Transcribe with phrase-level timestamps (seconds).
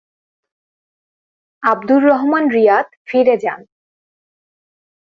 [1.63, 3.61] Abdur Rahman Riyadh ফিরে যান।